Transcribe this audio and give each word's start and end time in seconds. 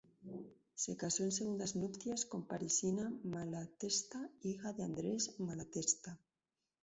Se 0.73 0.97
casó 0.97 1.21
en 1.21 1.31
segundas 1.31 1.75
nupcias 1.75 2.25
con 2.25 2.47
Parisina 2.47 3.13
Malatesta; 3.23 4.31
hija 4.41 4.73
de 4.73 4.83
Andres 4.83 5.39
Malatesta. 5.39 6.17